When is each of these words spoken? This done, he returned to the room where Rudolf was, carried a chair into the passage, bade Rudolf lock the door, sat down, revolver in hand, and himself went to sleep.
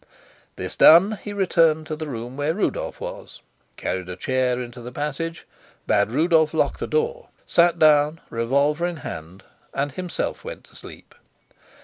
This 0.55 0.75
done, 0.75 1.19
he 1.21 1.31
returned 1.31 1.85
to 1.85 1.95
the 1.95 2.07
room 2.07 2.35
where 2.35 2.55
Rudolf 2.55 2.99
was, 2.99 3.39
carried 3.77 4.09
a 4.09 4.15
chair 4.15 4.59
into 4.59 4.81
the 4.81 4.91
passage, 4.91 5.45
bade 5.85 6.09
Rudolf 6.09 6.55
lock 6.55 6.79
the 6.79 6.87
door, 6.87 7.27
sat 7.45 7.77
down, 7.77 8.19
revolver 8.31 8.87
in 8.87 8.97
hand, 9.05 9.43
and 9.75 9.91
himself 9.91 10.43
went 10.43 10.63
to 10.63 10.75
sleep. 10.75 11.13